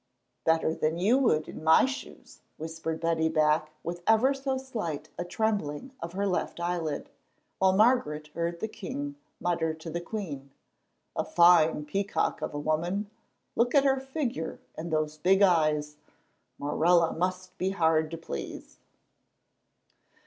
"Better 0.45 0.73
than 0.73 0.97
you 0.97 1.19
would 1.19 1.47
in 1.47 1.63
my 1.63 1.85
shoes," 1.85 2.41
whispered 2.57 2.99
Betty 2.99 3.29
back 3.29 3.69
with 3.83 4.01
ever 4.07 4.33
so 4.33 4.57
slight 4.57 5.09
a 5.15 5.23
trembling 5.23 5.91
of 5.99 6.13
her 6.13 6.25
left 6.25 6.59
eyelid; 6.59 7.07
while 7.59 7.73
Margaret 7.73 8.29
heard 8.29 8.59
the 8.61 8.67
king 8.67 9.13
mutter 9.39 9.75
to 9.75 9.91
the 9.91 10.01
queen: 10.01 10.49
"A 11.15 11.23
fine 11.23 11.85
peacock 11.85 12.41
of 12.41 12.55
a 12.55 12.59
woman. 12.59 13.11
Look 13.55 13.75
at 13.75 13.85
her 13.85 13.99
figure 13.99 14.59
and 14.75 14.89
those 14.91 15.19
big 15.19 15.43
eyes. 15.43 15.97
Morella 16.57 17.13
must 17.13 17.55
be 17.59 17.69
hard 17.69 18.09
to 18.09 18.17
please." 18.17 18.79